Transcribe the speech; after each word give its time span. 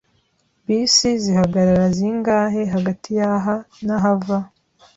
Bisi 0.65 1.09
zihagarara 1.23 1.85
zingahe 1.97 2.61
hagati 2.73 3.09
yaha 3.19 3.55
nahava? 3.85 4.37